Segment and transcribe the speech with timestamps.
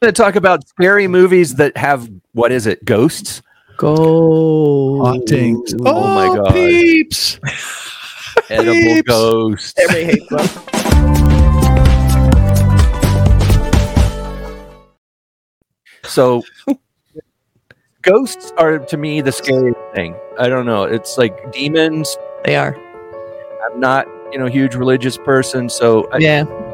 [0.00, 2.84] going to talk about scary movies that have what is it?
[2.84, 3.42] Ghosts.
[3.76, 5.02] Go.
[5.04, 5.74] Hauntings.
[5.80, 6.52] Oh, oh my God.
[6.52, 7.40] Peeps.
[8.50, 9.08] Edible Peeps.
[9.08, 9.74] ghosts.
[9.78, 10.64] Everybody hates them.
[16.04, 16.42] So
[18.02, 20.16] ghosts are to me the scariest thing.
[20.38, 20.84] I don't know.
[20.84, 22.16] It's like demons.
[22.44, 22.76] They are.
[23.66, 26.18] I'm not, you know, a huge religious person, so I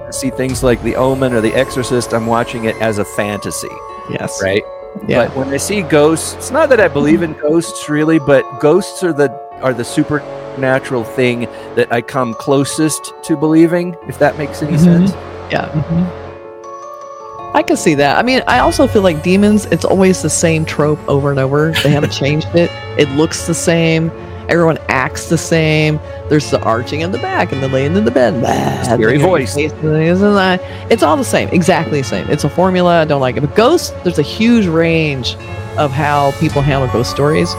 [0.04, 0.10] Yeah.
[0.10, 2.12] see things like The Omen or The Exorcist.
[2.12, 3.68] I'm watching it as a fantasy,
[4.10, 4.40] Yes.
[4.42, 4.62] right?
[5.08, 5.26] Yeah.
[5.26, 9.02] But when I see ghosts, it's not that I believe in ghosts really, but ghosts
[9.02, 9.30] are the
[9.62, 13.96] are the supernatural thing that I come closest to believing.
[14.08, 14.84] If that makes any Mhm.
[14.84, 15.12] sense.
[15.50, 15.68] Yeah.
[17.54, 18.18] I can see that.
[18.18, 21.72] I mean, I also feel like demons, it's always the same trope over and over.
[21.82, 22.70] They haven't changed it.
[22.98, 24.10] It looks the same.
[24.48, 26.00] Everyone acts the same.
[26.30, 28.40] There's the arching in the back and the laying in the bed.
[28.40, 29.54] Blah, Scary voice.
[29.58, 31.48] It's all the same.
[31.50, 32.26] Exactly the same.
[32.30, 33.02] It's a formula.
[33.02, 33.42] I don't like it.
[33.42, 35.36] But ghosts, there's a huge range
[35.76, 37.52] of how people handle ghost stories.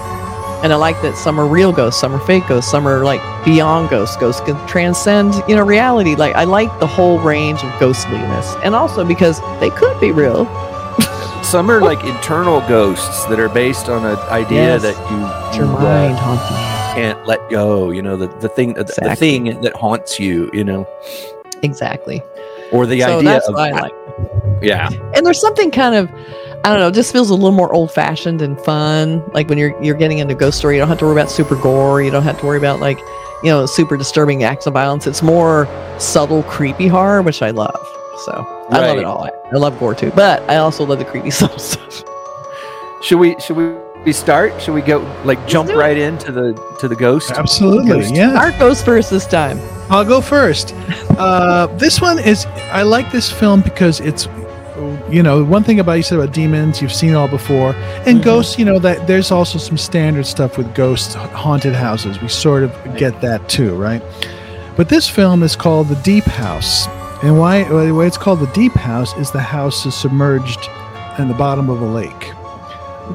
[0.63, 3.21] And I like that some are real ghosts, some are fake ghosts, some are like
[3.45, 4.17] beyond ghosts.
[4.17, 6.15] Ghosts can transcend, you know, reality.
[6.15, 10.45] Like I like the whole range of ghostliness, and also because they could be real.
[11.43, 14.81] Some are like internal ghosts that are based on an idea Yes.
[14.81, 16.74] that you, It's your uh, mind haunting.
[16.95, 17.91] Can't let go.
[17.91, 20.49] You know, the, the thing the, the thing that haunts you.
[20.53, 20.87] You know,
[21.63, 22.21] Exactly.
[22.71, 23.93] or the so idea of I like.
[24.61, 24.89] yeah.
[25.15, 26.11] And there's something kind of,
[26.63, 29.23] I don't know, just feels a little more old fashioned and fun.
[29.33, 31.55] Like when you're you're getting into ghost story, you don't have to worry about super
[31.55, 32.01] gore.
[32.01, 32.99] You don't have to worry about like,
[33.43, 35.05] you know, super disturbing acts of violence.
[35.07, 35.67] It's more
[35.99, 37.79] subtle, creepy horror, which I love.
[38.25, 39.23] So I love it all.
[39.25, 42.03] I love gore too, but I also love the creepy subtle stuff.
[43.03, 44.61] Should we should we, we start?
[44.61, 45.77] Should we go like jump do it.
[45.77, 47.31] right into the to the ghost?
[47.31, 47.89] Absolutely.
[47.91, 48.15] Ghost.
[48.15, 48.37] Yeah.
[48.37, 49.59] Art goes first this time.
[49.89, 50.73] I'll go first.
[51.17, 54.27] Uh, this one is, I like this film because it's,
[55.09, 57.75] you know, one thing about you said about demons, you've seen it all before,
[58.07, 58.23] and Mhm.
[58.23, 58.57] ghosts.
[58.57, 62.19] You know that there's also some standard stuff with ghosts, haunted houses.
[62.19, 64.01] We sort of get that too, right?
[64.75, 66.87] But this film is called The Deep House,
[67.21, 70.67] and why why it's called The Deep House is the house is submerged
[71.19, 72.31] in the bottom of a lake.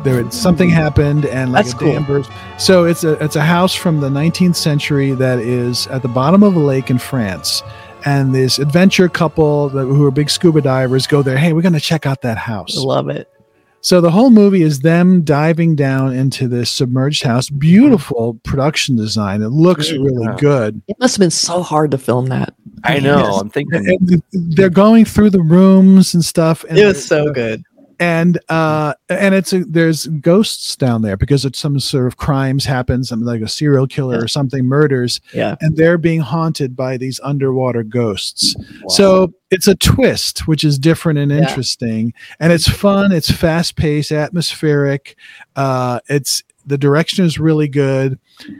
[0.04, 1.92] There, something happened, and like That's a cool.
[1.92, 2.30] dam burst.
[2.58, 6.42] So it's a it's a house from the 19th century that is at the bottom
[6.42, 7.62] of a lake in France,
[8.04, 11.36] and this adventure couple that, who are big scuba divers go there.
[11.36, 12.78] Hey, we're going to check out that house.
[12.78, 13.28] I love it.
[13.82, 17.48] So the whole movie is them diving down into this submerged house.
[17.48, 19.40] Beautiful production design.
[19.40, 20.36] It looks really wow.
[20.36, 20.82] good.
[20.86, 22.54] It must have been so hard to film that.
[22.84, 23.18] I know.
[23.18, 23.40] Yes.
[23.40, 23.86] I'm thinking.
[23.88, 26.62] And they're going through the rooms and stuff.
[26.68, 27.62] And It was so good.
[28.00, 32.64] And uh and it's a, there's ghosts down there because it's some sort of crimes
[32.64, 34.22] happen something like a serial killer Yeah.
[34.24, 35.56] or something murders Yeah.
[35.60, 38.56] and they're being haunted by these underwater ghosts
[38.88, 41.38] so it's a twist which is different and Yeah.
[41.48, 45.16] interesting and it's fun it's fast paced atmospheric
[45.56, 48.18] uh it's the direction is really good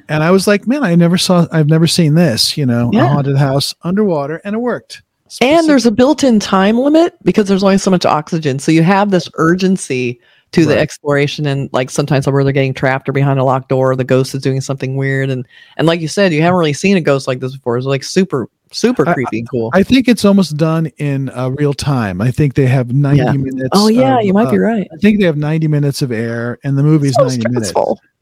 [0.09, 3.07] and i was like man i never saw i've never seen this you know a
[3.07, 5.03] haunted house underwater and it worked
[5.41, 8.59] And there's a built-in time limit because there's only so much oxygen.
[8.59, 10.21] So you have this urgency
[10.53, 13.95] to the exploration and like sometimes where they're getting trapped or behind a locked door,
[13.95, 15.47] the ghost is doing something weird and
[15.77, 17.77] and like you said, you haven't really seen a ghost like this before.
[17.77, 19.71] It's like super super I- creepy and cool.
[19.75, 22.21] I think it's almost done in uh, real time.
[22.21, 23.33] I think they have 90 Yeah.
[23.33, 23.69] minutes.
[23.73, 24.89] oh yeah, of, you might uh, be right.
[24.93, 27.73] I think they have 90 minutes of air and the movie's So 90 minutes.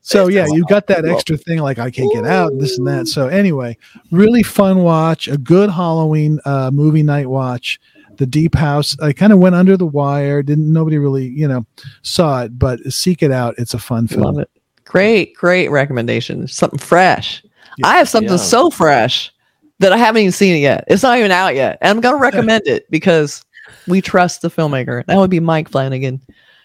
[0.09, 0.27] Stressful.
[0.27, 2.87] So yeah, you got that extra thing like I can't get out and this and
[2.87, 3.09] that.
[3.09, 3.77] So anyway,
[4.11, 7.81] really fun watch, a good Halloween uh, movie night watch.
[8.17, 8.99] The Deep House.
[9.01, 10.43] I kind of went under the wire.
[10.43, 11.65] Didn't nobody really, you know,
[12.03, 13.55] saw it, but seek it out.
[13.59, 14.23] It's a fun film.
[14.23, 14.51] Love it.
[14.85, 16.49] Great, great recommendation.
[16.49, 17.45] Something fresh.
[17.77, 17.87] Yeah.
[17.87, 18.37] I have something Yeah.
[18.39, 19.33] so fresh
[19.79, 20.83] that I haven't even seen it yet.
[20.89, 21.79] It's not even out yet.
[21.81, 23.45] And I'm gonna recommend it because
[23.87, 25.07] we trust the filmmaker.
[25.07, 26.21] That would be Mike Flanagan.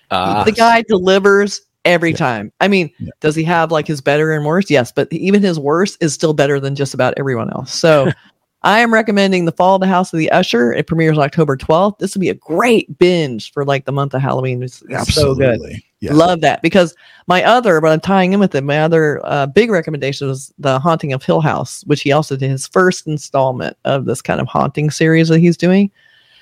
[0.09, 2.17] Ah, the guy delivers every Yeah.
[2.17, 2.51] time.
[2.61, 3.09] I mean, Yeah.
[3.19, 4.69] does he have like his better and worse?
[4.69, 7.73] Yes, but even his worst is still better than just about everyone else.
[7.73, 8.11] So
[8.63, 10.71] I am recommending The Fall of the House of the Usher.
[10.71, 11.99] It premieres October 12th.
[11.99, 14.63] This would be a great binge for like the month of Halloween.
[14.63, 15.49] It's, it's so good.
[15.49, 15.85] Absolutely.
[15.99, 16.13] Yeah.
[16.13, 16.95] Love that because
[17.27, 18.63] my other, but I'm tying in with it.
[18.63, 22.49] My other uh, big recommendation was The Haunting of Hill House, which he also did
[22.49, 25.89] his first installment of this kind of haunting series that he's doing.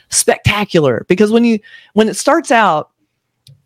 [0.10, 1.58] Spectacular because when you
[1.94, 2.90] when it starts out,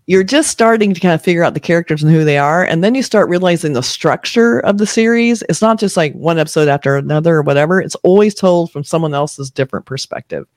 [0.07, 2.83] you're just starting to kind of figure out the characters and who they are, and
[2.83, 5.43] then you start realizing the structure of the series.
[5.49, 7.81] It's not just like one episode after another or whatever.
[7.81, 10.47] It's always told from someone else's different perspective.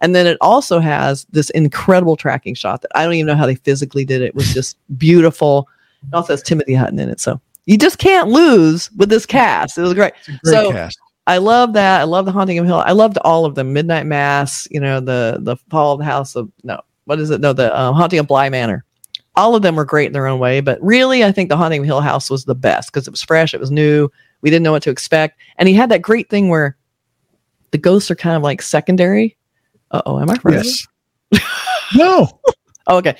[0.00, 3.46] And then it also has this incredible tracking shot that I don't even know how
[3.46, 4.26] they physically did it.
[4.26, 5.68] It was just beautiful.
[6.06, 7.18] It also has Timothy Hutton in it.
[7.18, 9.76] So you just can't lose with this cast.
[9.76, 10.12] It was great.
[10.44, 10.98] Great So- cast.
[11.26, 12.00] I love that.
[12.00, 12.82] I love the Haunting of Hill.
[12.86, 13.74] I loved all of them.
[13.74, 17.42] Midnight Mass, you know, the the Fall of the House of no what is it?
[17.42, 18.82] No, the um, Haunting of Bly Manor.
[19.38, 21.80] All of them were great in their own way, but really, I think the Haunting
[21.80, 24.10] of Hill House was the best because it was fresh, it was new,
[24.42, 26.76] we didn't know what to expect, and he had that great thing where
[27.70, 29.36] the ghosts are kind of like secondary.
[29.90, 30.64] Uh oh, am I right?
[30.64, 30.86] Yes.
[31.96, 32.28] no.
[32.86, 33.16] Oh, okay.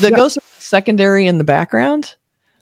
[0.00, 0.16] The Yeah.
[0.16, 2.14] ghosts are secondary in the background.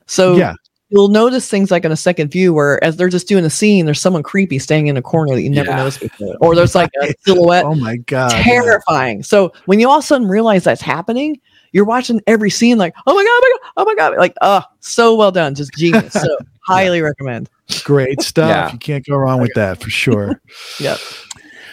[0.06, 0.54] So Yeah.
[0.88, 3.84] you'll notice things like in a second view where as they're just doing a scene,
[3.84, 5.76] there's someone creepy staying in a corner that you never Yeah.
[5.76, 6.34] noticed before.
[6.40, 7.64] Or there's like a silhouette.
[7.64, 8.32] Oh my god.
[8.32, 8.42] yeah.
[8.42, 9.22] terrifying.
[9.22, 11.38] So when you all of a sudden realize that's happening,
[11.72, 14.34] you're watching every scene like, oh my god, oh my god, oh my god, like,
[14.40, 16.12] oh, so well done, just genius.
[16.12, 17.48] So highly recommend.
[17.84, 18.48] Great stuff.
[18.48, 18.72] Yeah.
[18.72, 20.40] You can't go wrong with that for sure.
[20.80, 20.98] Yep.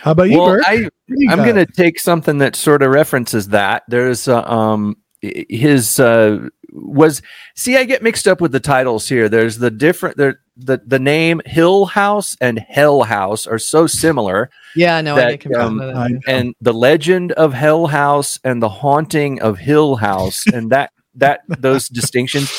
[0.01, 0.63] How about you, well, Burk?
[0.66, 3.84] I, you I'm going to take something that sort of references that.
[3.88, 7.22] There's uh, um his uh was
[7.56, 9.30] see I get mixed up with the titles here.
[9.30, 14.50] There's the different there the the name Hill House and Hell House are so similar
[14.75, 16.21] Yeah, no, I That, get confused um, with it.
[16.27, 21.41] And the legend of Hell House and the haunting of Hill House and that that
[21.47, 22.51] those distinctions.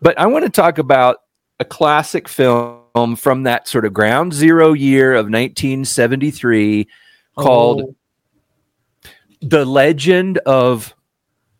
[0.00, 1.18] But I want to talk about
[1.60, 6.86] a classic film from that sort of ground zero year of 1973
[7.38, 7.94] called Oh,
[9.40, 10.94] The Legend of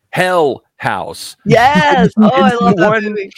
[0.09, 1.35] Hell House.
[1.45, 2.11] Yes.
[2.17, 3.31] Oh, I love that one- movie.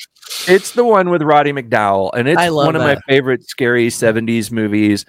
[0.48, 3.88] It's the one with Roddy McDowall, and it's I love one of my favorite scary
[3.90, 5.06] 70s movies.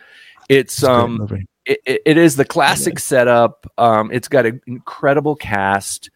[0.49, 1.47] It's It's um movie.
[1.67, 3.67] it, it- it is the classic setup.
[3.79, 6.11] Um, it's got an incredible cast.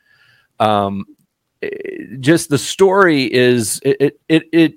[0.60, 1.04] Um,
[1.60, 4.74] it- just the story is it it it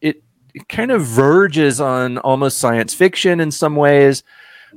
[0.00, 0.22] it,
[0.54, 4.24] it kind of verges on almost science fiction in some ways,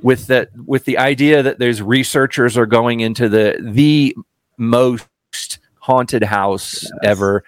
[0.01, 4.15] with that with the idea that there's researchers are going into the the
[4.57, 7.44] most haunted house ever.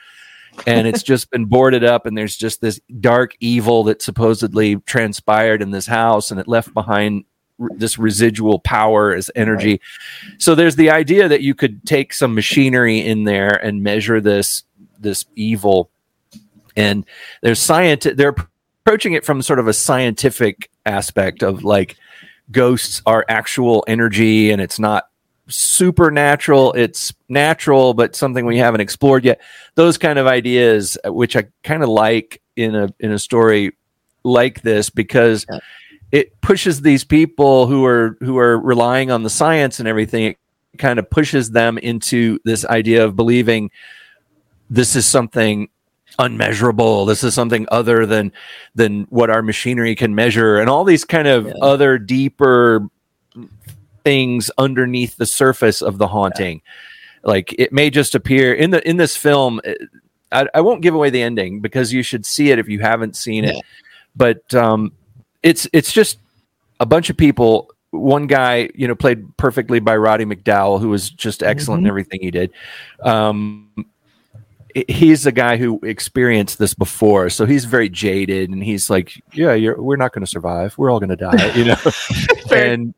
[0.65, 5.61] And it's just been boarded up and there's just this dark evil that supposedly transpired
[5.61, 7.25] in this house and it left behind
[7.59, 9.81] r- this residual power as energy.
[10.37, 14.63] So there's the idea that you could take some machinery in there and measure this
[14.99, 15.89] this evil.
[16.75, 17.05] And
[17.41, 18.35] there's science they're
[18.85, 21.97] approaching it from sort of a scientific aspect of like
[22.51, 25.09] ghosts are actual energy and it's not
[25.47, 29.41] supernatural it's natural but something we haven't explored yet
[29.75, 33.75] those kind of ideas uh, which i kind of like in a in a story
[34.23, 35.45] like this because
[36.13, 40.37] it pushes these people who are who are relying on the science and everything it
[40.77, 43.69] kind of pushes them into this idea of believing
[44.69, 45.67] this is something
[46.19, 48.31] unmeasurable this is something other than
[48.75, 51.53] than what our machinery can measure and all these kind of Yeah.
[51.61, 52.87] other deeper
[54.03, 56.61] things underneath the surface of the haunting.
[57.23, 59.75] Like it may just appear in the in this film eh,
[60.31, 63.15] I, I won't give away the ending because you should see it if you haven't
[63.15, 63.55] seen it.
[63.55, 63.61] Yeah.
[64.15, 64.91] but um
[65.41, 66.17] it's it's just
[66.79, 71.09] a bunch of people one guy you know played perfectly by roddy mcdowall who was
[71.09, 71.89] just excellent in Mhm.
[71.89, 72.51] everything he did.
[73.03, 73.69] Um
[74.87, 79.53] he's a guy who experienced this before so he's very jaded and he's like yeah
[79.53, 80.75] you're, we're not going to survive.
[80.79, 81.77] We're all going to die you know?
[82.51, 82.93] And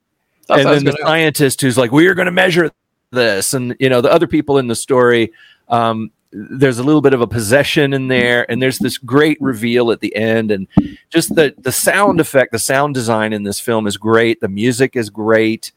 [0.47, 2.71] That's and then the gonna- scientist who's like, "We are going to measure
[3.11, 5.31] this," and you know the other people in the story.
[5.69, 9.91] Um, there's a little bit of a possession in there, and there's this great reveal
[9.91, 10.67] at the end, and
[11.09, 14.41] just the the sound effect, the sound design in this film is great.
[14.41, 15.71] The music is great.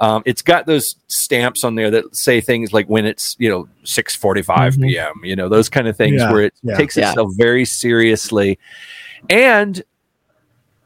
[0.00, 3.68] Um, it's got those stamps on there that say things like when it's you know
[3.84, 4.82] 6:45 Mhm.
[4.88, 5.20] p.m.
[5.22, 6.76] You know those kind of things Yeah, where it yeah.
[6.76, 7.10] takes Yeah.
[7.10, 8.58] itself very seriously,
[9.28, 9.82] and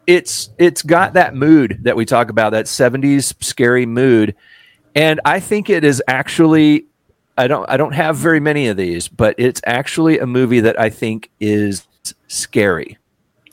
[0.07, 4.35] it's it's got that mood that we talk about that 70s scary mood
[4.95, 6.85] and i think it is actually
[7.39, 10.79] i don't i don't have very many of these but it's actually a movie that
[10.81, 11.87] i think is
[12.29, 12.99] scary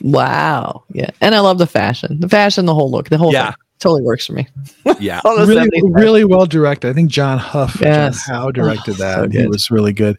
[0.03, 0.83] Wow.
[0.91, 1.11] Yeah.
[1.21, 2.19] And I love the fashion.
[2.21, 3.51] The fashion, the whole look, the whole Yeah.
[3.51, 4.47] thing totally works for me.
[4.99, 6.89] yeah All really, really well directed.
[6.89, 8.25] I think John Hough, Yes.
[8.27, 9.31] John Hough directed Oh, that.
[9.33, 10.17] so he was really good.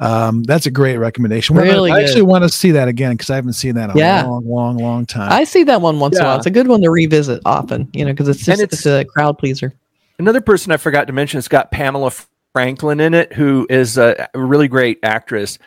[0.00, 1.56] Um, that's a great recommendation.
[1.56, 2.04] Really I good.
[2.06, 4.26] actually want to see that again because I haven't seen that in Yeah.
[4.26, 5.32] a long, long, long time.
[5.32, 6.36] I see that one once in a while.
[6.36, 9.04] It's a good one to revisit often, you know, because it's just it's- it's, a
[9.04, 9.72] crowd pleaser.
[10.18, 12.10] another person i forgot to mention it's got pamela
[12.52, 15.58] franklin in it who is a a really great actress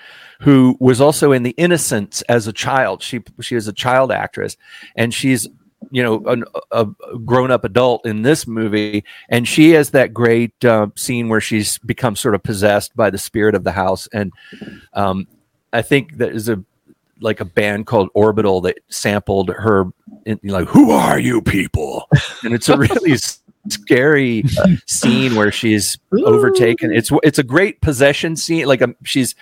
[0.42, 4.58] who was also in the innocents as a child she she is a child actress
[4.96, 5.48] and she's
[5.92, 10.64] you know an, a, a grown-up adult in this movie and she has that great
[10.66, 14.32] uh, scene where she's become sort of possessed by the spirit of the house and
[14.94, 15.28] um,
[15.74, 16.64] i think there's a
[17.22, 19.86] like a band called orbital that sampled her
[20.26, 22.08] in, like who are you people?
[22.44, 23.18] And it's a really
[23.68, 24.44] scary
[24.86, 26.94] scene where she's overtaken.
[26.94, 29.36] It's it's a great possession scene like um she's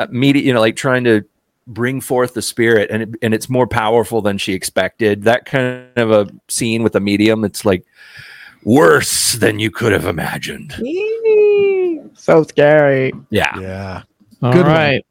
[0.00, 1.24] immediate you know like trying to
[1.66, 5.86] bring forth the spirit and it, and it's more powerful than she expected that kind
[5.96, 7.84] of a scene with a medium it's like
[8.64, 10.72] worse than you could have imagined.
[12.14, 13.12] So scary.
[13.30, 13.58] Yeah.
[13.58, 14.02] Yeah.
[14.42, 14.70] All Good one.
[14.72, 15.06] right.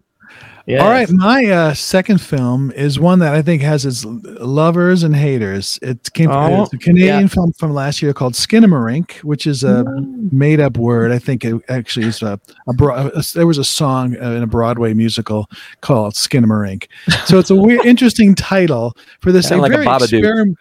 [0.66, 0.82] Yes.
[0.82, 5.14] All right, my uh, second film is one that I think has its lovers and
[5.14, 5.78] haters.
[5.82, 7.28] It came Oh, it's a Canadian yeah.
[7.28, 10.32] film from last year called Skinamarink, which is a Mm.
[10.32, 11.12] made-up word.
[11.12, 12.40] I think it actually is a,
[12.70, 15.50] a, bro- a there was a song uh, in a Broadway musical
[15.82, 16.88] called Skinamarink.
[17.26, 20.22] So it's a weird, interesting title for this like very Babadook.
[20.24, 20.56] experim-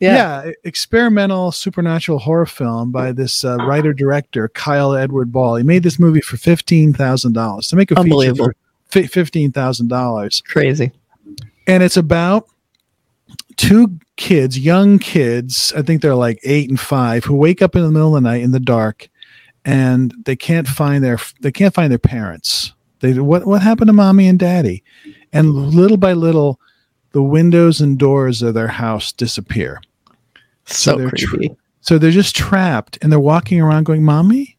[0.00, 0.44] Yeah.
[0.44, 0.52] yeah.
[0.62, 5.56] experimental supernatural horror film by this uh, writer director Kyle Edward Ball.
[5.56, 8.54] He made this movie for fifteen thousand dollars to make a feature for
[8.88, 10.92] fi- fifteen thousand dollars, Crazy.
[11.66, 12.48] and it's about
[13.56, 15.72] two kids, young kids.
[15.76, 18.28] I think they're like eight and five, who wake up in the middle of the
[18.28, 19.08] night in the dark,
[19.64, 22.72] and they can't find their they can't find their parents.
[23.00, 24.82] They what what happened to mommy and daddy?
[25.32, 26.58] And little by little,
[27.12, 29.80] the windows and doors of their house disappear.
[30.64, 31.56] So, they're tr- creepy.
[31.80, 34.57] So they're just trapped and they're walking around going, Mommy,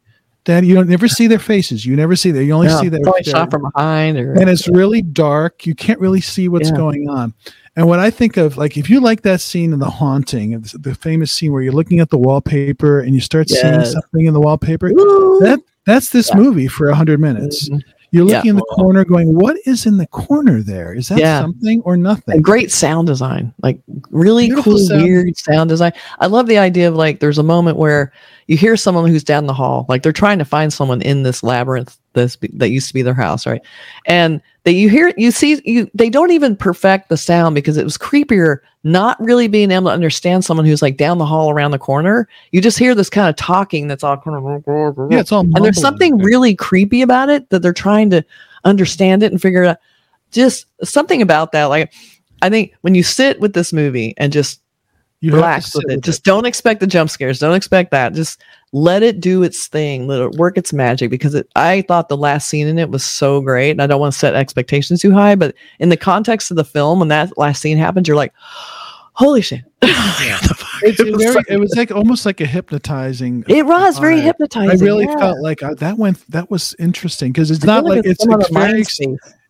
[0.49, 1.85] Daddy, you don't never see their faces.
[1.85, 2.41] You never see them.
[2.43, 5.67] You only Yeah, see their, shot from behind or and it's really dark.
[5.67, 6.75] You can't really see what's Yeah.
[6.77, 7.35] going on.
[7.75, 10.95] And what I think of, like, if you like that scene in The Haunting, the
[10.95, 14.39] famous scene where you're looking at the wallpaper and you start seeing something in the
[14.41, 15.37] wallpaper, Ooh.
[15.41, 16.37] that that's this Yeah.
[16.37, 17.69] movie for a hundred minutes.
[17.69, 17.81] Mhm.
[18.11, 18.37] You're Yeah.
[18.37, 20.93] looking in the corner, going, "What is in the corner there?
[20.93, 21.41] Is that Yeah.
[21.41, 25.03] something or nothing?" And great sound design, like really Beautiful cool, sound.
[25.03, 25.91] weird sound design.
[26.19, 28.11] I love the idea of like there's a moment where
[28.47, 31.43] you hear someone who's down the hall, like they're trying to find someone in this
[31.43, 33.61] labyrinth this that used to be their house, right?
[34.07, 37.83] And that you hear, you see, you they don't even perfect the sound because it
[37.83, 41.71] was creepier not really being able to understand someone who's like down the hall around
[41.71, 42.29] the corner.
[42.51, 45.65] You just hear this kind of talking that's all kind of yeah, it's all and
[45.65, 48.23] there's something really creepy about it that they're trying to
[48.63, 49.77] understand it and figure it out.
[50.29, 51.65] Just something about that.
[51.65, 51.91] Like,
[52.43, 54.61] I think when you sit with this movie and just
[55.21, 57.39] You have to relax with it, just don't expect the jump scares.
[57.39, 58.13] Don't expect that.
[58.13, 60.07] Just let it do its thing.
[60.07, 61.09] Let it work its magic.
[61.09, 63.99] Because it, I thought the last scene in it was so great, and I don't
[63.99, 65.35] want to set expectations too high.
[65.35, 68.33] But in the context of the film, when that last scene happens, you're like,
[69.13, 69.63] "Holy shit!"
[70.81, 73.43] It's It was very, it was like almost like a hypnotizing.
[73.49, 74.81] It was very hypnotizing.
[74.81, 75.17] I really yeah.
[75.17, 78.39] felt like uh, that went that was interesting because it's I not like it's, some
[78.39, 78.85] it's very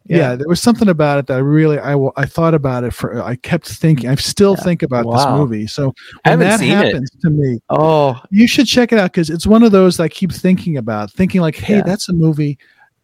[0.09, 0.17] space.
[0.17, 0.35] yeah.
[0.35, 3.35] there was something about it that I really I I thought about it for I
[3.35, 4.63] kept thinking I still Yeah.
[4.63, 5.93] think about this movie so
[6.25, 6.85] when that seen it.
[6.85, 10.03] happens to me Oh, you should check it out because it's one of those that
[10.03, 11.83] I keep thinking about thinking like hey Yeah.
[11.85, 12.57] that's a movie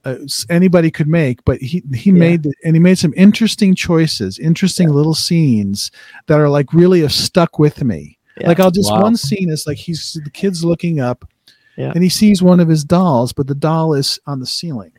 [0.03, 0.17] uh,
[0.49, 4.89] anybody could make but he he made it and he made some interesting choices interesting
[4.89, 5.89] little scenes
[6.27, 8.47] that are like really have stuck with me Yeah.
[8.47, 9.01] like I'll just Wow.
[9.01, 11.25] one scene is like he's the kid's looking up
[11.75, 11.91] Yeah.
[11.95, 14.91] and he sees one of his dolls but the doll is on the ceiling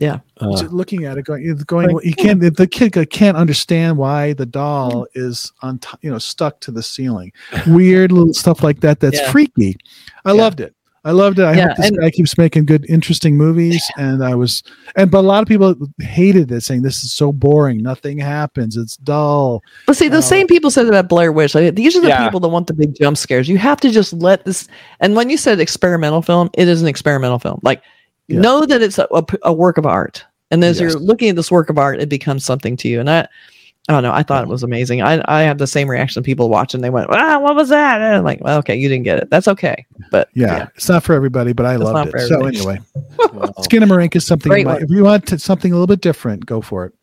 [0.00, 0.18] yeah.
[0.40, 4.32] He's Uh, looking at it going going Like, he can't the kid can't understand why
[4.34, 7.32] the doll is on t- you know stuck to the ceiling
[7.66, 9.30] weird little stuff like that that's Yeah.
[9.32, 9.76] freaky
[10.24, 10.42] i Yeah.
[10.42, 10.74] loved it
[11.04, 14.22] i loved it i Yeah, hope this and- guy keeps making good interesting movies and
[14.24, 14.62] i was
[14.96, 18.76] and but a lot of people hated it saying this is so boring nothing happens
[18.76, 20.20] it's dull But see, the Oh.
[20.20, 21.54] same people said about Blair Witch.
[21.54, 22.24] Like, these are the Yeah.
[22.24, 23.48] people that want the big jump scares.
[23.48, 24.68] You have to just let this.
[25.00, 27.58] And when you said experimental film, it is an experimental film.
[27.62, 27.80] Like,
[28.28, 28.40] Yeah.
[28.40, 30.24] know that it's a, a, a work of art.
[30.50, 30.92] And as Yes.
[30.92, 33.00] you're looking at this work of art, it becomes something to you.
[33.00, 33.20] And I,
[33.88, 34.12] I don't know.
[34.12, 35.00] I thought it was amazing.
[35.02, 36.22] I, I had the same reaction.
[36.22, 39.04] People watching, they went, "Ah, what was that?" And I'm like, well, "Okay, you didn't
[39.04, 39.30] get it.
[39.30, 42.78] That's okay." But yeah, it's not for everybody but i It's loved it so anyway
[43.32, 46.44] well, skinamarink is something you might, if you want to, something a little bit different
[46.46, 46.94] go for it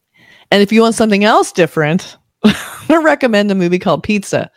[0.51, 4.49] And if you want something else different, I recommend a movie called Pizza.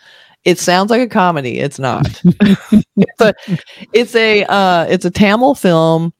[0.44, 1.58] It sounds like a comedy.
[1.60, 2.22] It's not.
[2.24, 3.34] it's a
[3.92, 6.12] it's a uh, it's a Tamil film.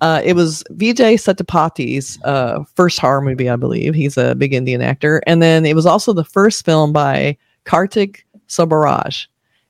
[0.00, 3.94] Uh, it was Vijay Sethupathi's uh, first horror movie, I believe.
[3.94, 8.22] He's a big Indian actor, and then it was also the first film by Karthik
[8.48, 9.26] Subbaraj,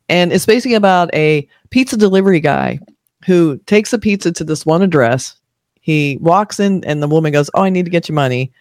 [0.09, 2.79] and it's basically about a pizza delivery guy
[3.27, 5.35] who takes a pizza to this one address.
[5.81, 8.53] He walks in, and the woman goes, "Oh, I need to get you money."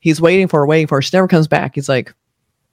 [0.00, 1.02] He's waiting for her, waiting for her.
[1.02, 1.74] She never comes back.
[1.74, 2.14] He's like,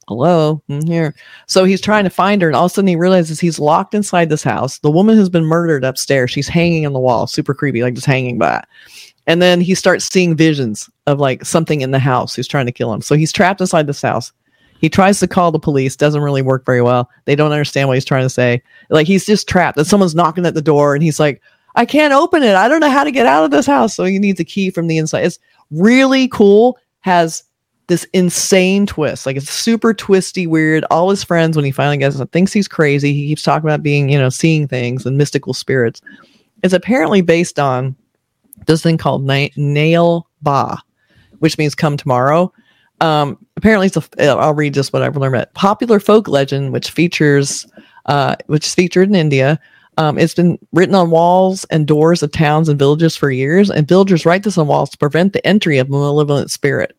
[0.07, 1.15] hello, I'm here.
[1.47, 3.93] So he's trying to find her, and all of a sudden he realizes he's locked
[3.93, 4.79] inside this house.
[4.79, 6.31] The woman has been murdered upstairs.
[6.31, 8.63] She's hanging on the wall, super creepy, like just hanging by.
[9.27, 12.71] And then he starts seeing visions of like something in the house who's trying to
[12.71, 13.01] kill him.
[13.01, 14.33] So he's trapped inside this house.
[14.79, 17.07] He tries to call the police, doesn't really work very well.
[17.25, 18.63] They don't understand what he's trying to say.
[18.89, 19.77] Like he's just trapped.
[19.77, 21.39] That someone's knocking at the door, and he's like,
[21.75, 22.55] I can't open it.
[22.55, 23.95] I don't know how to get out of this house.
[23.95, 25.25] So he needs a key from the inside.
[25.25, 25.39] It's
[25.69, 26.79] really cool.
[27.01, 27.43] Has
[27.87, 29.25] this insane twist.
[29.25, 30.85] Like it's super twisty, weird.
[30.91, 33.13] All his friends, when he finally gets it, thinks he's crazy.
[33.13, 36.01] He keeps talking about being, you know, seeing things and mystical spirits.
[36.63, 37.95] It's apparently based on
[38.67, 40.77] this thing called Na- Nale Ba,
[41.39, 42.53] which means come tomorrow.
[43.01, 46.91] Um, apparently, it's a, I'll read just what I've learned about popular folk legend, which
[46.91, 47.65] features,
[48.05, 49.59] uh, which is featured in India.
[49.97, 53.87] Um, it's been written on walls and doors of towns and villages for years, and
[53.87, 56.95] villagers write this on walls to prevent the entry of malevolent spirit.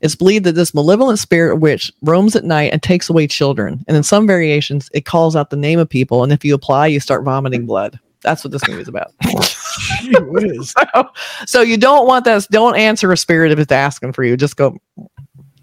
[0.00, 3.84] It's believed that this malevolent spirit witch roams at night and takes away children.
[3.86, 6.86] And in some variations, it calls out the name of people, and if you apply,
[6.86, 7.98] you start vomiting blood.
[8.22, 9.12] That's what this movie is about.
[10.02, 10.74] Gee whiz.
[10.94, 11.10] so,
[11.46, 12.46] so you don't want that.
[12.50, 14.36] Don't answer a spirit if it's asking for you.
[14.36, 14.78] Just go.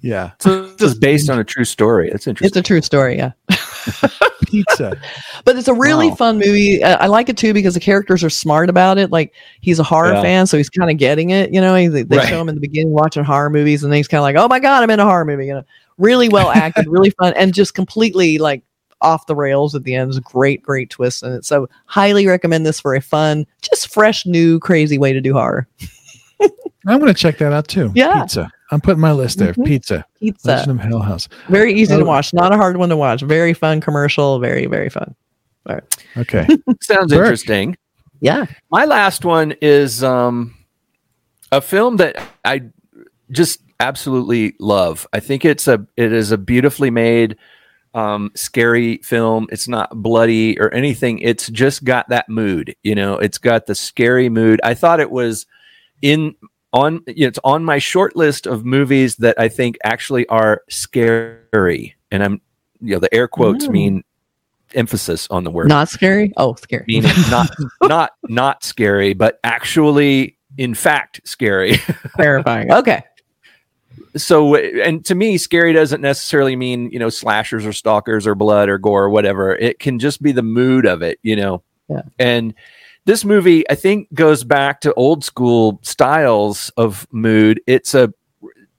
[0.01, 0.32] yeah.
[0.39, 2.10] So this is based on a true story.
[2.10, 2.48] It's interesting.
[2.48, 3.32] It's a true story, yeah.
[4.48, 5.00] Pizza.
[5.46, 6.15] But it's a really Wow.
[6.15, 6.82] fun movie.
[6.84, 9.12] Uh, I like it too because the characters are smart about it.
[9.12, 10.22] Like he's a horror Yeah.
[10.22, 11.53] fan, so he's kind of getting it.
[11.53, 12.27] You know, he, they they Right.
[12.29, 14.48] show him in the beginning watching horror movies, and then he's kind of like, "Oh
[14.48, 15.63] my god, I'm in a horror movie." You know,
[15.98, 18.63] really well acted, really fun, and just completely like
[19.01, 20.10] off the rails at the end.
[20.10, 21.46] It's a great, great twist in it.
[21.46, 25.67] So highly recommend this for a fun, just fresh, new, crazy way to do horror.
[26.88, 27.91] I'm going to check that out too.
[27.94, 28.22] Yeah.
[28.22, 28.51] Pizza.
[28.71, 29.53] I'm putting my list there.
[29.53, 29.65] Mhm.
[29.65, 30.05] Pizza.
[30.19, 31.27] Pizza, Legend of Hell House.
[31.50, 32.05] very easy to Oh.
[32.05, 33.21] watch, not a hard one to watch.
[33.21, 35.15] Very fun commercial, very, very fun.
[36.17, 36.47] Okay.
[36.81, 37.25] Sounds Burk.
[37.25, 37.77] interesting.
[38.19, 40.55] Yeah, My last one is um,
[41.51, 42.63] a film that I
[43.31, 45.05] just absolutely love.
[45.13, 47.36] I think it's a it is a beautifully made,
[47.93, 49.47] um, scary film.
[49.51, 51.19] It's not bloody or anything.
[51.19, 52.75] It's just got that mood.
[52.83, 54.59] You know, it's got the scary mood.
[54.63, 55.45] I thought it was
[56.01, 56.33] in
[56.74, 60.62] on you know, it's on my short list of movies that I think actually are
[60.69, 61.95] scary.
[62.12, 62.41] And I'm
[62.81, 63.71] you know the air quotes Mm.
[63.71, 64.03] mean
[64.75, 66.33] emphasis on the word not scary.
[66.38, 66.83] Oh, scary.
[66.88, 67.50] meaning not
[67.83, 71.77] not not scary, but actually, in fact, scary.
[72.17, 72.71] Terrifying.
[72.71, 73.01] Okay.
[74.15, 78.67] so, and to me, scary doesn't necessarily mean you know slashers or stalkers or blood
[78.69, 79.55] or gore or whatever.
[79.55, 81.63] It can just be the mood of it, you know.
[81.88, 82.01] Yeah.
[82.19, 82.53] And
[83.07, 87.61] this movie, I think, goes back to old school styles of mood.
[87.65, 88.13] It's a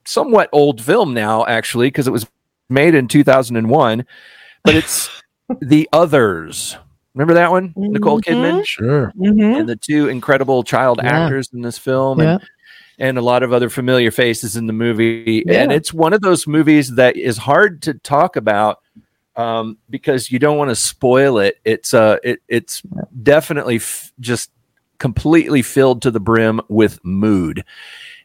[0.04, 2.26] somewhat old film now, actually, because it was
[2.68, 4.04] made in 2001,
[4.64, 5.11] but it's
[5.62, 6.76] The Others.
[7.14, 8.25] Remember that one, Nicole Mhm.
[8.25, 8.66] Kidman?
[8.66, 9.12] Sure.
[9.18, 9.61] Mm-hmm.
[9.61, 11.25] and the two incredible child Yeah.
[11.25, 12.32] actors in this film Yeah.
[12.35, 12.42] and,
[12.99, 15.62] and a lot of other familiar faces in the movie Yeah.
[15.62, 18.81] and it's one of those movies that is hard to talk about
[19.38, 22.83] um, because you don't want to spoil it it's uh it, it's
[23.22, 24.51] definitely f- just
[24.98, 27.64] completely filled to the brim with mood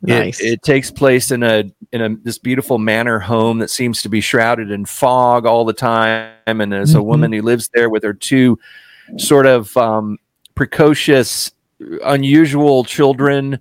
[0.02, 0.42] Nice.
[0.42, 4.10] it, it takes place in a in a this beautiful manor home that seems to
[4.10, 7.06] be shrouded in fog all the time, and there's a Mhm.
[7.06, 8.60] woman who lives there with her two
[9.18, 10.18] sort of um,
[10.56, 11.54] precocious,
[12.04, 13.60] unusual children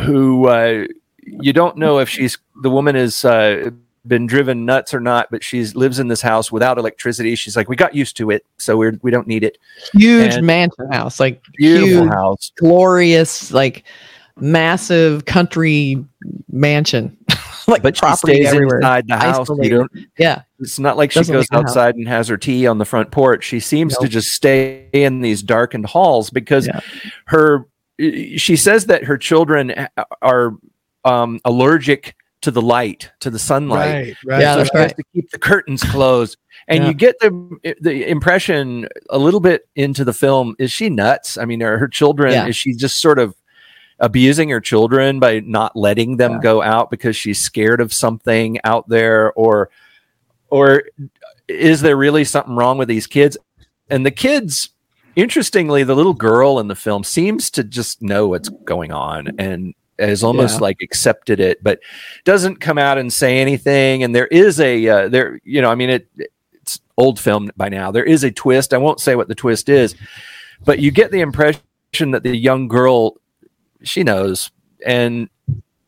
[0.00, 0.86] who uh,
[1.18, 3.22] you don't know if she's the woman is.
[3.22, 3.70] Uh,
[4.06, 7.34] been driven nuts or not, but she's lives in this house without electricity.
[7.34, 9.58] She's like, we got used to it, so we're we don't need it.
[9.94, 12.52] huge and- mansion house, like Beautiful huge, house.
[12.58, 13.84] glorious, like
[14.36, 16.04] massive country
[16.50, 17.16] mansion,
[17.68, 18.76] like But she property stays everywhere.
[18.78, 19.48] inside the house.
[19.60, 21.70] You don't Yeah, It's not like she Doesn't goes leave house.
[21.70, 23.44] outside and has her tea on the front porch.
[23.44, 26.80] She seems to just stay in these darkened halls because Yeah.
[27.26, 27.66] her
[28.36, 29.72] she says that her children
[30.20, 30.54] are
[31.04, 33.94] um, allergic to the light, to the sunlight.
[34.04, 34.16] Right.
[34.26, 34.40] Right.
[34.40, 34.96] Yeah, so that's she has right.
[34.96, 36.36] to keep the curtains closed.
[36.68, 36.88] And Yeah.
[36.88, 41.36] you get the the impression a little bit into the film is she nuts?
[41.38, 42.46] I mean, are her children Yeah.
[42.46, 43.34] is she just sort of
[43.98, 46.40] abusing her children by not letting them Yeah.
[46.42, 49.70] go out because she's scared of something out there or
[50.50, 50.84] or
[51.48, 53.36] is there really something wrong with these kids?
[53.90, 54.70] And the kids
[55.16, 59.74] interestingly the little girl in the film seems to just know what's going on and
[59.98, 60.60] has almost Yeah.
[60.62, 61.80] like accepted it but
[62.24, 65.74] doesn't come out and say anything and there is a uh, there you know i
[65.74, 66.08] mean it
[66.52, 69.68] it's old film by now there is a twist i won't say what the twist
[69.68, 69.94] is
[70.64, 71.62] but you get the impression
[72.10, 73.16] that the young girl
[73.82, 74.50] she knows
[74.86, 75.28] and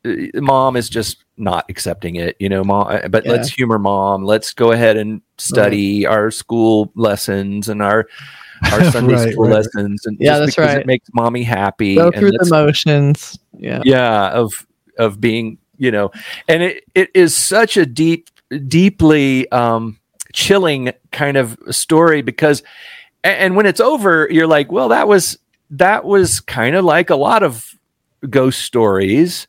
[0.04, 3.32] uh, mom is just not accepting it you know mom uh, but Yeah.
[3.32, 8.06] let's humor mom let's go ahead and study our school lessons and our
[8.70, 9.52] our sunday Right, school right.
[9.54, 10.80] lessons and Yeah, just that's because right.
[10.80, 13.38] it makes mommy happy go and through the motions.
[13.58, 14.52] Yeah, yeah of
[14.98, 16.10] of being you know
[16.48, 18.28] and it, it is such a deep
[18.68, 19.98] deeply um
[20.32, 22.62] chilling kind of story because
[23.24, 25.38] a- and when it's over you're like well that was
[25.70, 27.74] that was kind of like a lot of
[28.30, 29.46] ghost stories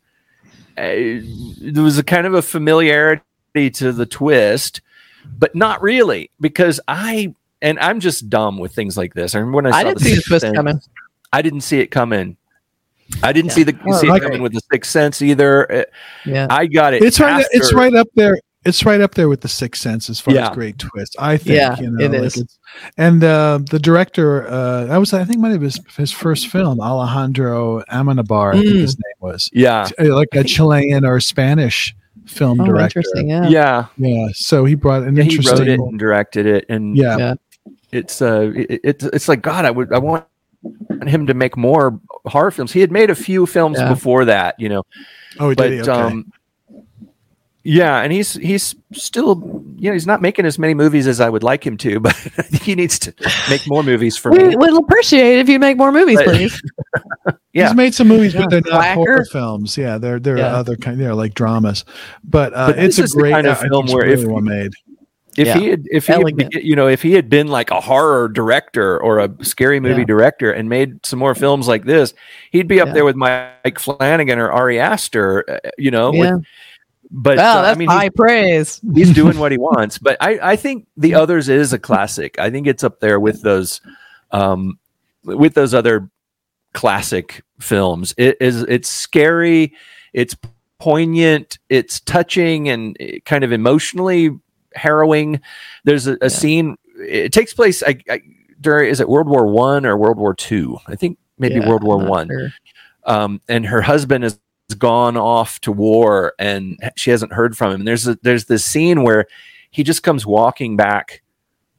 [0.78, 1.22] uh,
[1.62, 4.82] there was a kind of a familiarity to the twist
[5.38, 9.56] but not really because i and i'm just dumb with things like this i remember
[9.58, 10.80] when i, I didn't the see the twist Sense, coming.
[11.34, 12.38] I didn't see it coming.
[13.22, 13.56] I didn't Yeah.
[13.56, 14.20] see the Oh, see it okay.
[14.22, 15.70] coming with the sixth sense either.
[15.72, 15.84] Uh,
[16.26, 17.04] Yeah, I got it.
[17.04, 17.46] It's right.
[17.52, 18.38] It's right up there.
[18.65, 20.50] It's right up there with the Sixth Sense as far Yeah.
[20.50, 21.15] as great twist.
[21.20, 21.58] I think.
[21.58, 22.38] Yeah, you know, it like is.
[22.38, 22.58] it's-
[22.98, 26.80] And uh, the director, uh, that was I think might have his his first film,
[26.80, 28.56] Alejandro Amenabar.
[28.56, 28.80] I think Mm.
[28.82, 31.93] his name was Yeah, Uh, like a Chilean or Spanish
[32.26, 33.00] film oh, director.
[33.00, 33.30] interesting.
[33.30, 33.86] Yeah, yeah.
[33.98, 34.28] Yeah.
[34.34, 35.67] So he brought an Yeah, he wrote interesting.
[35.67, 37.36] it and directed it, and Yeah.
[37.97, 38.01] Yeah.
[38.01, 39.65] it's uh, it, it's it's like God.
[39.65, 40.25] I would I want
[41.05, 42.71] him to make more horror films.
[42.71, 43.89] He had made a few films Yeah.
[43.89, 44.83] before that, you know,
[45.39, 45.81] Oh, but did he?
[45.81, 45.91] Okay.
[45.91, 46.31] um,
[47.63, 51.29] yeah, and he's he's still you know he's not making as many movies as I
[51.29, 52.15] would like him to, but
[52.62, 53.13] he needs to
[53.49, 54.43] make more movies for me.
[54.43, 54.55] We me.
[54.55, 56.62] would appreciate if you make more movies, But- please.
[57.53, 57.67] yeah.
[57.67, 58.95] He's made some movies, but they're not Slacker.
[58.95, 59.77] horror films.
[59.77, 60.55] Yeah, they're they're Yeah.
[60.55, 60.99] other kind.
[60.99, 61.83] They're like dramas,
[62.23, 64.71] but, uh, But it's a great kind of film where really if- well made.
[65.38, 65.58] If Yeah.
[65.60, 69.00] he had, if he had, you know, if he had been like a horror director
[69.00, 70.06] or a scary movie Yeah.
[70.06, 72.13] director and made some more films like this,
[72.52, 72.93] he'd be up Yeah.
[72.95, 76.12] there with Mike Flanagan or Ari Aster, uh, you know.
[76.12, 76.43] with-
[77.10, 78.82] but uh, that's I mean, he's- high praise.
[78.95, 79.97] he's doing what he wants.
[79.97, 82.38] But I, I think the others is a classic.
[82.39, 83.80] I think it's up there with those,
[84.32, 84.78] um,
[85.23, 86.10] with those other
[86.73, 88.13] classic films.
[88.17, 89.73] It is it's scary,
[90.13, 90.36] it's
[90.80, 94.32] poignant, it's touching, and eh, kind of emotionally
[94.77, 95.41] harrowing.
[95.83, 96.27] There's a, a Yeah.
[96.29, 96.75] scene.
[96.99, 98.21] It takes place I, I,
[98.61, 100.77] during is it World War One or World War Two?
[100.87, 102.53] I think maybe Yeah, World War One sure.
[103.05, 104.39] um, and her husband has
[104.77, 107.81] gone off to war and she hasn't heard from him.
[107.81, 109.25] And there's a, there's this scene where
[109.71, 111.21] he just comes walking back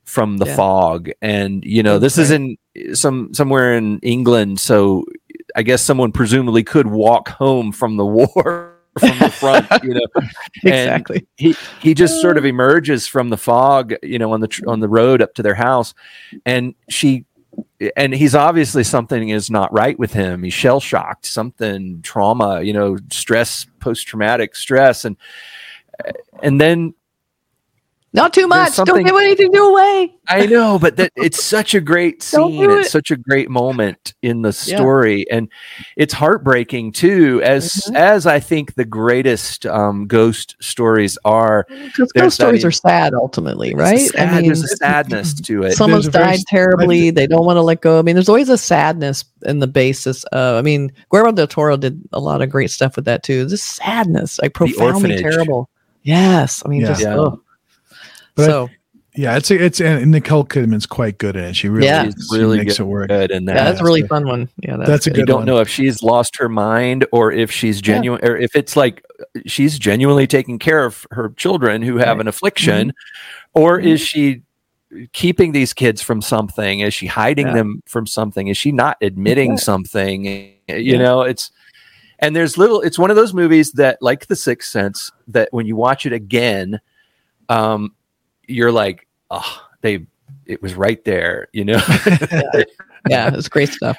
[0.05, 0.57] from the Yeah.
[0.57, 2.57] fog, and you know this is in
[2.95, 5.05] some somewhere in England, so
[5.55, 8.68] I guess someone presumably could walk home from the war
[8.99, 10.07] from the front, you know.
[10.65, 11.27] And Exactly.
[11.37, 14.81] he he just sort of emerges from the fog, you know, on the tr- on
[14.81, 15.95] the road up to their house,
[16.45, 17.25] and she
[17.97, 20.43] and he's obviously something is not right with him.
[20.43, 25.17] He's shell shocked, something trauma, you know, stress, post traumatic stress, and
[26.43, 26.95] and then
[28.15, 28.75] Not too much.
[28.75, 30.15] Don't something- give anything to away.
[30.29, 32.63] I know, but that it's such a great scene.
[32.69, 34.77] do It's such a great moment in the Yeah.
[34.77, 35.49] story, and
[35.97, 37.43] it's heartbreaking too.
[37.45, 37.97] As Mhm.
[37.97, 41.67] as I think the greatest um, ghost stories are.
[42.17, 44.09] Ghost stories that- are sad ultimately, right?
[44.19, 45.73] I mean, there's a sadness to it.
[45.75, 47.11] someone's There's a very died s- terribly.
[47.11, 47.99] They don't want to let go.
[47.99, 50.57] I mean, there's always a sadness in the basis of.
[50.57, 53.45] I mean, Guillermo del Toro did a lot of great stuff with that too.
[53.45, 55.69] This sadness, like profoundly terrible.
[56.05, 56.87] Yes, I mean, Yeah.
[56.89, 57.17] just Yeah.
[57.19, 57.39] ugh.
[58.39, 58.71] But I- so
[59.15, 61.57] Yeah, it's it's and Nicole Kidman's quite good at it.
[61.57, 62.05] She really, Yeah.
[62.05, 62.85] she She's really makes good.
[62.85, 63.09] it work.
[63.09, 63.57] Good in that.
[63.57, 64.49] yeah, that's a really fun one.
[64.63, 65.19] Yeah, that's, That's a good.
[65.21, 65.47] you don't one.
[65.47, 69.05] know if she's lost her mind or if she's genuine or if it's like
[69.45, 72.13] she's genuinely taking care of her children who have Right.
[72.13, 72.29] an mm-hmm.
[72.29, 72.93] affliction
[73.55, 73.89] or mm-hmm.
[73.89, 74.43] is she
[75.13, 77.55] keeping these kids from something is she hiding Yeah.
[77.55, 79.57] them from something is she not admitting Yeah.
[79.57, 80.99] something eh, you Yeah.
[80.99, 81.51] know it's
[82.21, 85.67] and there's little it's one of those movies that like the sixth sense that when
[85.67, 86.81] you watch it again
[87.51, 87.93] um
[88.49, 90.05] you're like oh they
[90.47, 91.81] it was right there you know
[93.09, 93.97] Yeah, it's great stuff.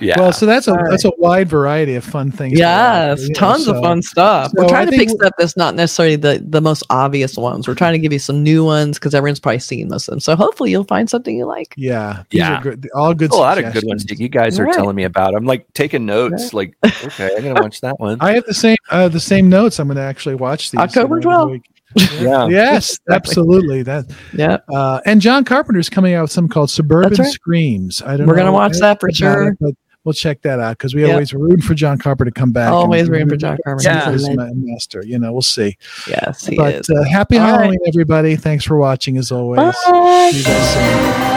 [0.00, 0.90] yeah Well, so that's a All right.
[0.90, 2.52] that's a wide variety of fun things.
[2.52, 4.50] to Yes, watch, you know, tons so- of fun stuff.
[4.54, 7.36] so We're I trying to pick w- stuff that's not necessarily the, the most obvious
[7.36, 7.66] ones.
[7.66, 10.20] We're trying to give you some new ones because everyone's probably seen most of them.
[10.20, 11.74] So hopefully you'll find something you like.
[11.76, 12.58] Yeah, these Yeah.
[12.58, 13.32] are good, all good.
[13.32, 14.74] a lot of good ones you guys are Right.
[14.74, 15.34] telling me about.
[15.34, 16.52] I'm like taking notes.
[16.52, 18.18] Like, okay, I'm gonna watch that one.
[18.20, 19.80] I have the same uh, the same notes.
[19.80, 21.62] I'm going to actually watch these October uh, 12th.
[21.96, 22.10] week.
[22.20, 23.14] Yeah, Yes, Exactly.
[23.14, 23.82] absolutely.
[23.82, 24.58] That Yeah.
[24.72, 27.30] uh, and John Carpenter's coming out with something called Suburban right.
[27.32, 28.02] Screams.
[28.02, 28.26] I don't.
[28.26, 29.48] We're gonna watch that for sure.
[29.48, 29.74] it, but
[30.04, 31.10] we'll check that out because we Yep.
[31.12, 32.70] always root for John Carpenter to come back.
[32.70, 33.90] Always rooting for John Carpenter.
[33.90, 34.12] Yeah.
[34.12, 35.02] He's a master.
[35.04, 35.76] You know, we'll see.
[36.08, 36.90] Yes, he but is.
[36.90, 37.60] uh, happy All right.
[37.60, 38.36] Halloween, everybody!
[38.36, 39.58] Thanks for watching as always.
[39.86, 41.34] Bye.